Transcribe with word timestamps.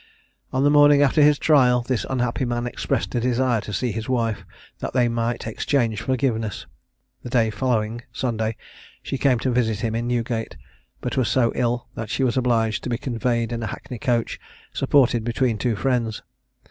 On 0.51 0.63
the 0.63 0.71
morning 0.71 1.03
after 1.03 1.21
his 1.21 1.37
trial, 1.37 1.83
this 1.83 2.07
unhappy 2.09 2.43
man 2.43 2.65
expressed 2.65 3.13
a 3.13 3.19
desire 3.19 3.61
to 3.61 3.71
see 3.71 3.91
his 3.91 4.09
wife, 4.09 4.43
that 4.79 4.93
they 4.93 5.07
might 5.07 5.45
exchange 5.45 6.01
forgiveness. 6.01 6.65
The 7.21 7.29
day 7.29 7.51
following 7.51 8.01
(Sunday) 8.11 8.55
she 9.03 9.19
came 9.19 9.37
to 9.41 9.51
visit 9.51 9.81
him 9.81 9.93
in 9.93 10.07
Newgate, 10.07 10.57
but 11.01 11.17
was 11.17 11.29
so 11.29 11.51
ill 11.53 11.87
that 11.93 12.09
she 12.09 12.23
was 12.23 12.35
obliged 12.35 12.81
to 12.85 12.89
be 12.89 12.97
conveyed 12.97 13.51
in 13.51 13.61
a 13.61 13.67
hackney 13.67 13.99
coach, 13.99 14.39
supported 14.73 15.23
between 15.23 15.59
two 15.59 15.75
friends. 15.75 16.23